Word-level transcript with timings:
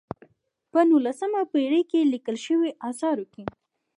په 0.71 0.79
نولسمه 0.89 1.41
پېړۍ 1.51 1.81
کې 1.91 2.09
لیکل 2.13 2.37
شویو 2.45 2.77
آثارو 2.89 3.25
کې. 3.33 3.43